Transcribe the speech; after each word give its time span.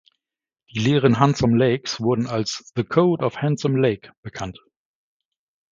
Die 0.71 0.79
Lehren 0.79 1.19
Handsome 1.19 1.55
Lakes 1.55 1.99
wurden 2.01 2.25
als 2.25 2.71
"The 2.75 2.83
Code 2.83 3.23
of 3.23 3.37
Handsome 3.39 3.79
Lake" 3.79 4.11
bekannt. 4.23 4.59